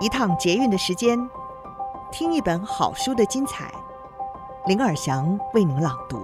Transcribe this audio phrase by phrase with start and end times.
[0.00, 1.18] 一趟捷运的时间，
[2.12, 3.68] 听一本好书的精彩。
[4.66, 6.20] 林尔祥为您朗读。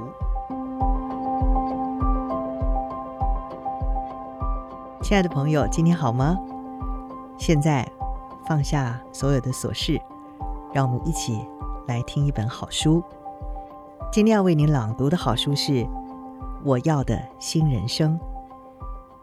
[5.03, 6.39] 亲爱的朋友，今天好吗？
[7.37, 7.85] 现在
[8.47, 10.01] 放下所有的琐事，
[10.73, 11.45] 让我们一起
[11.89, 13.03] 来听一本好书。
[14.13, 15.73] 今天要为您朗读的好书是
[16.65, 18.17] 《我要的新人生》，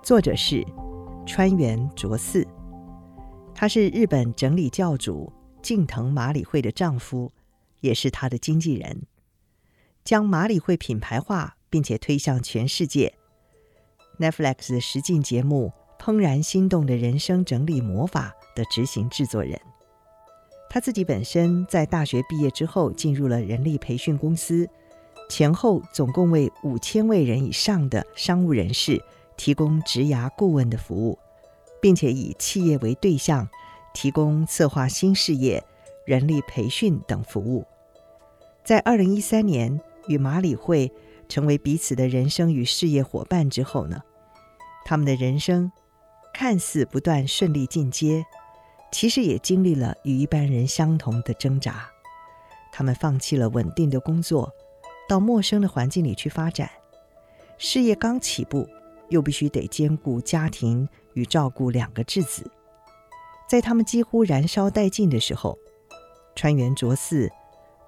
[0.04, 0.68] 作者是
[1.26, 2.46] 川原卓四。
[3.62, 7.32] 他是日本整理教主近藤麻里惠的丈夫，
[7.82, 9.04] 也是他的经纪人，
[10.04, 13.14] 将麻里惠品牌化，并且推向全世界。
[14.20, 15.72] Netflix 实境节目
[16.04, 19.62] 《怦然心动的人生整理魔法》的执行制作人。
[20.68, 24.68] 他自己本身在大学毕业之后，进入了人力培训公司，
[25.30, 29.00] 前后总共为五千位人以上的商务人士
[29.38, 31.20] 提供职涯顾问的服务。
[31.82, 33.50] 并且以企业为对象，
[33.94, 35.64] 提供策划新事业、
[36.06, 37.66] 人力培训等服务。
[38.64, 40.92] 在二零一三年与马里会
[41.28, 44.02] 成为彼此的人生与事业伙伴之后呢，
[44.86, 45.72] 他们的人生
[46.34, 48.24] 看似不断顺利进阶，
[48.92, 51.90] 其实也经历了与一般人相同的挣扎。
[52.72, 54.50] 他们放弃了稳定的工作，
[55.10, 56.70] 到陌生的环境里去发展，
[57.58, 58.68] 事业刚起步，
[59.12, 60.90] 又必须得兼顾家庭。
[61.14, 62.50] 与照顾两个质子，
[63.46, 65.58] 在他们几乎燃烧殆尽的时候，
[66.38, 67.30] 川原卓四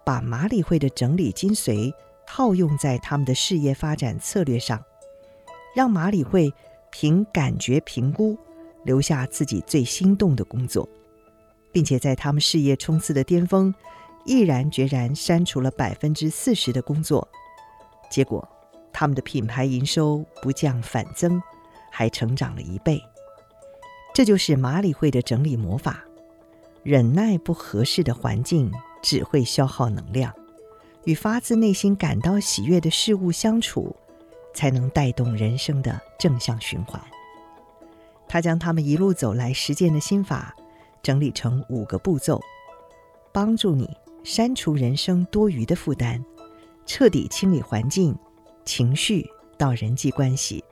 [0.05, 1.89] 把马里会的整理精髓
[2.27, 4.83] 套用在他们的事业发展策略上，
[5.73, 6.53] 让马里会
[6.91, 8.37] 凭感觉评估
[8.83, 10.89] 留下自己最心动的工作，
[11.71, 13.73] 并且在他们事业冲刺的巅峰，
[14.25, 17.25] 毅然决然删除了百分之四十的工作，
[18.11, 18.45] 结果
[18.94, 21.41] 他们的品牌营收不降反增，
[21.91, 23.03] 还成长了一倍。
[24.13, 26.03] 这就是马里会的整理魔法：
[26.83, 28.71] 忍耐不合适的环境，
[29.02, 30.31] 只会消耗能量；
[31.05, 33.95] 与发自内心感到喜悦的事物相处，
[34.54, 37.02] 才能带动人生的正向循环。
[38.27, 40.55] 他将他们一路走来实践的心法
[41.02, 42.39] 整理成五个步骤，
[43.31, 43.89] 帮助你
[44.23, 46.23] 删除人生多余的负担，
[46.86, 48.15] 彻底清理环境、
[48.65, 50.63] 情绪到人际关系，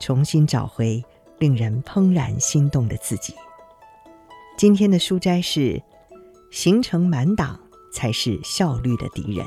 [0.00, 1.02] 重新找回。
[1.38, 3.34] 令人怦然心动的自己。
[4.56, 5.82] 今天的书斋是：
[6.52, 7.58] 行程满档
[7.92, 9.44] 才是效率的敌人。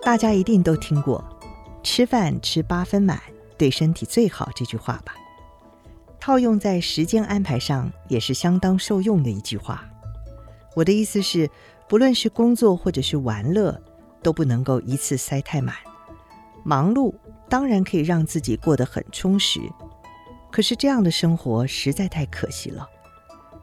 [0.00, 1.24] 大家一定都听过
[1.82, 3.20] “吃饭吃八分满，
[3.58, 5.12] 对身体最好”这句话吧？
[6.26, 9.88] 套用在时间安排上，也是相当受用的一句话。
[10.74, 11.48] 我的意思是，
[11.88, 13.80] 不论是工作或者是玩乐，
[14.24, 15.76] 都不能够一次塞太满。
[16.64, 17.14] 忙碌
[17.48, 19.60] 当然可以让自己过得很充实，
[20.50, 22.84] 可是这样的生活实在太可惜了。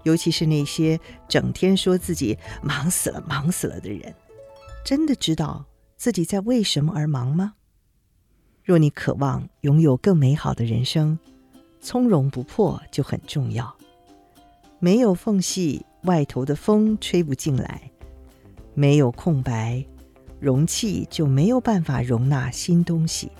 [0.03, 0.97] 尤其是那些
[1.27, 4.15] 整天说自己忙死了、忙死了的人，
[4.85, 5.65] 真的知道
[5.97, 7.55] 自己在为什么而忙吗？
[8.63, 11.19] 若你渴望拥有更美好的人生，
[11.83, 13.75] 从容不迫就很重要。
[14.79, 15.85] 没有缝隙。
[16.03, 17.89] 外头的风吹不进来，
[18.73, 19.85] 没有空白，
[20.37, 23.31] 容器就没有办法容纳新东西。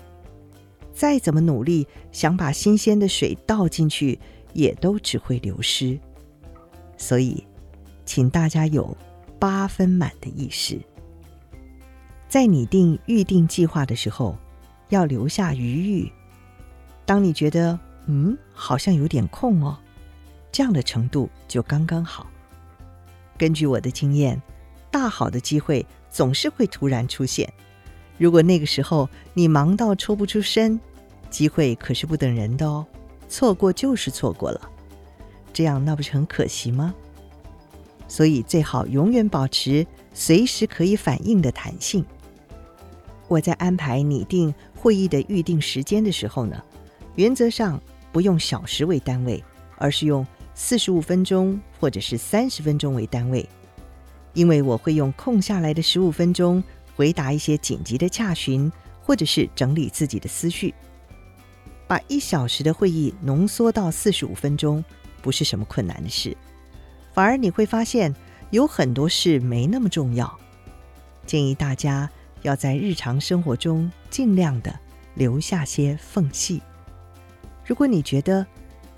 [0.94, 4.18] 再怎么努力，想把新鲜的水倒进去，
[4.54, 5.98] 也都只会流失。
[6.96, 7.46] 所以，
[8.06, 8.96] 请大家有
[9.38, 10.80] 八分满的意识。
[12.30, 14.38] 在拟定预定计划的时候，
[14.88, 16.10] 要留下余裕。
[17.04, 19.78] 当你觉得嗯，好像有点空哦，
[20.52, 22.26] 这样的程度就刚刚好。
[23.36, 24.40] 根据我的经验，
[24.90, 27.52] 大好的机会总是会突然出现。
[28.16, 30.78] 如果那个时候你忙到抽不出身，
[31.30, 32.86] 机会可是不等人的哦，
[33.28, 34.60] 错过就是错过了。
[35.52, 36.94] 这样那不是很可惜吗？
[38.06, 42.04] 所以最好永远保持随时可以反应的弹性。
[43.26, 46.62] 我在安排拟定会议的预定时间的时候呢，
[47.16, 47.80] 原则上
[48.14, 49.44] 不用小时为单位，
[49.76, 50.26] 而是用。
[50.56, 53.44] 四十五分钟或者是三十分钟为单位，
[54.34, 56.62] 因为我会用空下来的十五分钟
[56.94, 58.70] 回答一些紧急的洽询，
[59.02, 60.72] 或者是整理自己的思绪。
[61.88, 64.84] 把一小时的会议浓缩到四十五分钟，
[65.20, 66.36] 不是什么困难的事，
[67.12, 68.14] 反而你会发现
[68.50, 70.38] 有很多事没那么重要。
[71.26, 72.08] 建议大家
[72.42, 74.72] 要在日常生活中尽量的
[75.16, 76.62] 留下些缝隙。
[77.66, 78.46] 如果你觉得，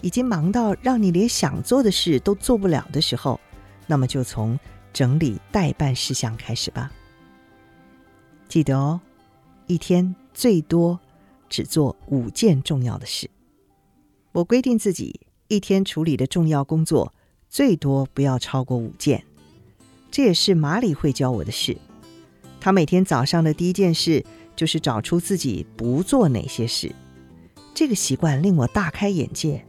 [0.03, 3.41] 已经忙到让你连想做的事都做不了的时候，
[3.87, 4.59] 那么就从
[4.93, 6.91] 整理待办事项开始吧。
[8.49, 9.01] 记得哦，
[9.67, 10.99] 一天最多
[11.49, 13.31] 只做五件重要的事。
[14.33, 17.15] 我规定自己一天处理的重要工作
[17.49, 19.25] 最多不要超过五件。
[20.11, 21.77] 这也是马里会教我的事。
[22.61, 24.25] 他每天早上的第一件事
[24.55, 26.93] 就是找出自己不做哪些事。
[27.77, 29.63] 这个习惯令我大开眼界。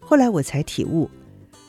[0.00, 1.10] 后来我才体悟，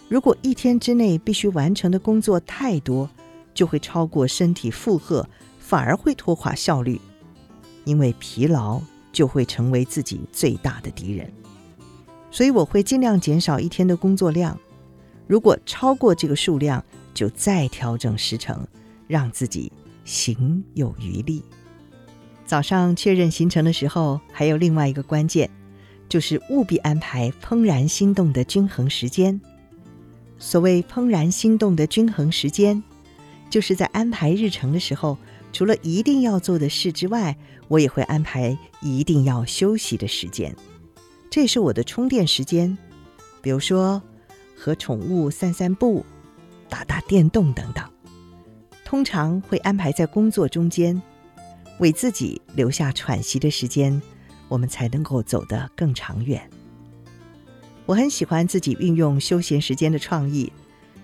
[0.07, 3.09] 如果一天之内必须完成的工作太多，
[3.53, 5.27] 就会超过身体负荷，
[5.59, 6.97] 反而会拖垮效率。
[7.83, 11.29] 因为疲劳就会成为自己最大的敌人。
[12.31, 14.57] 所以我会尽量减少一天的工作量。
[15.27, 16.81] 如果超过这个数量，
[17.13, 18.65] 就再调整时程，
[19.07, 19.69] 让自己
[20.05, 21.43] 行有余力。
[22.49, 25.47] 早上确认行程的时候，还有另外一个关键，
[26.09, 29.39] 就是务必安排怦然心动的均衡时间。
[30.39, 32.81] 所谓怦然心动的均衡时间，
[33.51, 35.15] 就是在安排日程的时候，
[35.53, 37.37] 除了一定要做的事之外，
[37.67, 40.51] 我也会安排一定要休息的时间。
[41.29, 42.75] 这是我的充电时间，
[43.43, 44.01] 比如说
[44.57, 46.03] 和宠物散散步。
[46.67, 47.83] 打打电动等等，
[48.83, 50.99] 通常会安排在工作中间，
[51.79, 54.01] 为自己留下喘息的时间，
[54.47, 56.49] 我们才能够走得更长远。
[57.85, 60.51] 我很喜欢自己运用休闲时间的创意，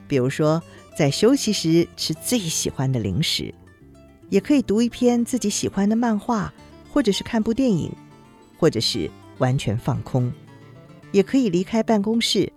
[0.07, 0.61] 比如说
[0.97, 3.53] 在休息时吃最喜欢的零食，
[4.29, 6.53] 也可以读一篇自己喜欢的漫画，
[6.91, 7.91] 或者是看部电影，
[8.57, 10.31] 或者是完全放空，
[11.11, 12.51] 也可以离开办公室。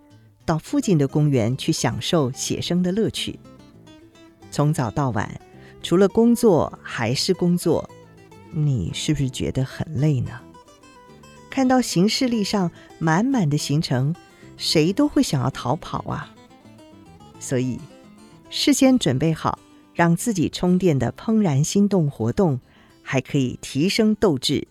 [0.44, 3.38] 到附近的公园去享受写生的乐趣。
[4.50, 5.38] 从早到晚，
[5.82, 7.86] 除了工作还是工作，
[8.50, 10.40] 你是不是觉得很累呢？
[11.50, 14.14] 看到行事历上满满的行程，
[14.56, 16.34] 谁都会想要逃跑啊！
[17.40, 17.78] 所以，
[18.50, 19.58] 事先准备好
[19.94, 22.60] 让自己充电的怦然心动活动，
[23.02, 24.68] 还可以提升斗志，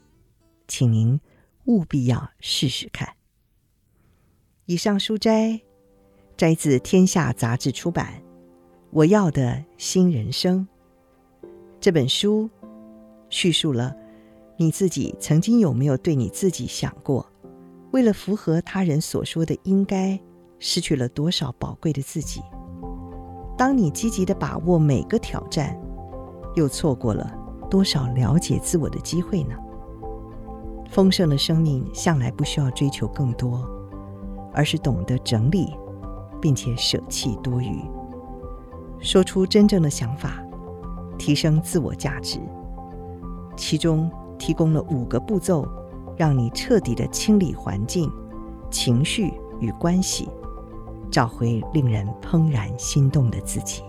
[0.68, 1.19] 请您
[1.65, 3.13] 务必要试试看。
[4.65, 5.62] 以上书摘。
[6.35, 8.13] 摘自《天下》杂志出版
[8.91, 10.68] 《我要的新人生》
[11.81, 12.47] 这本书，
[13.29, 13.95] 叙述了
[14.57, 17.25] 你自己曾经有没有对你自己想过，
[17.91, 20.19] 为了符合他人所说的应该，
[20.59, 22.41] 失去了多少宝贵的自己？
[23.57, 25.79] 当你积极地把握每个挑战，
[26.56, 27.31] 又错过了
[27.69, 29.56] 多少了解自我的机会呢？
[30.89, 33.68] 丰盛的生命向来不需要追求更多，
[34.53, 35.75] 而是懂得整理。
[36.39, 37.81] 并且舍弃多余，
[39.00, 40.39] 说出真正的想法，
[41.18, 42.39] 提升自我价值。
[43.57, 45.68] 其中提供了五个步骤，
[46.15, 48.09] 让你彻底的清理环境、
[48.69, 50.30] 情绪与关系，
[51.12, 53.81] 找回令人怦然心动的自己。